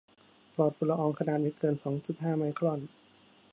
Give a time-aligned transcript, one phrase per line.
[0.53, 2.79] ปลอดฝุ่นละอองขนาดไม่เกินสองจุดห้าไมครอน